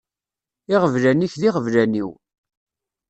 Iɣeblan-ik 0.73 1.33
d 1.41 1.41
iɣeblan-iw. 1.47 2.09